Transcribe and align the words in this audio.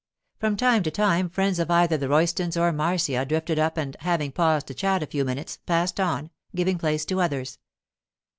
From 0.39 0.57
time 0.57 0.81
to 0.81 0.89
time 0.89 1.29
friends 1.29 1.59
of 1.59 1.69
either 1.69 1.95
the 1.95 2.07
Roystons 2.07 2.57
or 2.59 2.71
Marcia 2.73 3.23
drifted 3.23 3.59
up 3.59 3.77
and, 3.77 3.95
having 3.99 4.31
paused 4.31 4.65
to 4.65 4.73
chat 4.73 5.03
a 5.03 5.05
few 5.05 5.23
minutes, 5.23 5.59
passed 5.67 5.99
on, 5.99 6.31
giving 6.55 6.79
place 6.79 7.05
to 7.05 7.21
others. 7.21 7.59